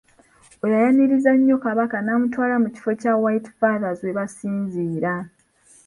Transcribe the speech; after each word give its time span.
Oyo 0.63 0.73
yayaniriza 0.77 1.31
nnyo 1.35 1.55
Kabaka 1.65 1.97
n'amutwalako 2.01 2.61
mu 2.63 2.69
kifo 2.73 2.91
kya 3.01 3.13
White 3.21 3.49
Fathers 3.57 3.99
we 4.05 4.11
basinziira. 4.17 5.13